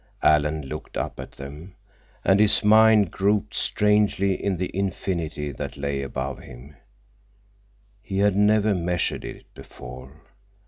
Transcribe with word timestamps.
Alan 0.23 0.63
looked 0.63 0.97
up 0.97 1.19
at 1.19 1.33
them, 1.33 1.75
and 2.25 2.39
his 2.39 2.63
mind 2.63 3.11
groped 3.11 3.53
strangely 3.53 4.33
in 4.33 4.57
the 4.57 4.75
infinity 4.75 5.51
that 5.51 5.77
lay 5.77 6.01
above 6.01 6.39
him. 6.39 6.75
He 8.01 8.17
had 8.17 8.35
never 8.35 8.73
measured 8.73 9.23
it 9.23 9.53
before. 9.53 10.23